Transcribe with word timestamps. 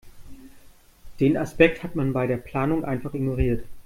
Den 1.19 1.37
Aspekt 1.37 1.83
hat 1.83 1.95
man 1.95 2.11
bei 2.11 2.25
der 2.25 2.37
Planung 2.37 2.83
einfach 2.83 3.13
ignoriert. 3.13 3.63